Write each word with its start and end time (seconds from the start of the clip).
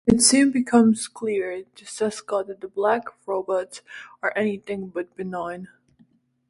It 0.07 0.19
soon 0.23 0.49
becomes 0.51 1.07
clear 1.07 1.61
to 1.61 1.85
Cesca 1.85 2.43
that 2.47 2.61
the 2.61 2.67
black 2.67 3.03
robots 3.27 3.83
are 4.23 4.33
anything 4.35 4.87
but 4.87 5.15
benign. 5.15 5.67